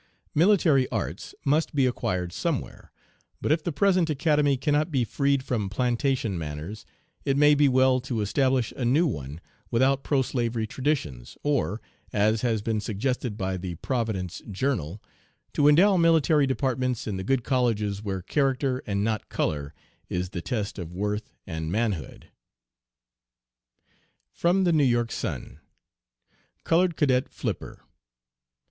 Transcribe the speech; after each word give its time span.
Military 0.33 0.89
arts 0.89 1.35
must 1.45 1.75
be 1.75 1.85
acquired 1.85 2.33
somewhere; 2.33 2.91
but 3.39 3.51
if 3.51 3.63
the 3.63 3.71
present 3.71 4.09
Academy 4.09 4.57
cannot 4.57 4.89
be 4.89 5.03
freed 5.03 5.43
from 5.43 5.69
plantation 5.69 6.39
manners, 6.39 6.87
it 7.23 7.37
may 7.37 7.53
be 7.53 7.69
well 7.69 7.99
to 7.99 8.19
establish 8.19 8.73
a 8.75 8.83
new 8.83 9.05
one 9.05 9.39
without 9.69 10.03
pro 10.03 10.23
slavery 10.23 10.65
traditions, 10.65 11.37
or, 11.43 11.81
as 12.11 12.41
has 12.41 12.63
been 12.63 12.81
suggested 12.81 13.37
by 13.37 13.57
the 13.57 13.75
Providence 13.75 14.41
Journal, 14.49 15.03
to 15.53 15.67
endow 15.67 15.97
military 15.97 16.47
departments 16.47 17.05
in 17.05 17.17
the 17.17 17.23
good 17.23 17.43
colleges 17.43 18.01
where 18.01 18.23
character 18.23 18.81
and 18.87 19.03
not 19.03 19.29
color 19.29 19.71
is 20.09 20.31
the 20.31 20.41
test 20.41 20.79
of 20.79 20.91
worth 20.95 21.29
and 21.45 21.71
manhood." 21.71 22.31
(From 24.33 24.63
the 24.63 24.73
New 24.73 24.83
York 24.83 25.11
Sun.) 25.11 25.59
COLORED 26.63 26.95
CADET 26.97 27.29
FLIPPER. 27.29 27.83